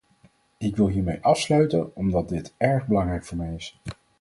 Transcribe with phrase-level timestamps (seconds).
[0.57, 3.79] Ik wil hiermee afsluiten omdat dit erg belangrijk voor mij is.